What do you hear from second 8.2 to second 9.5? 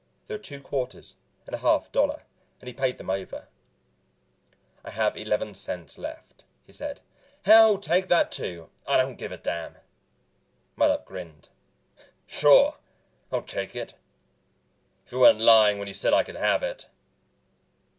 too. I don't give a